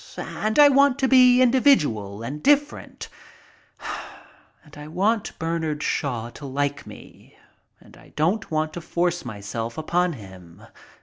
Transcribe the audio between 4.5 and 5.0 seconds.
And I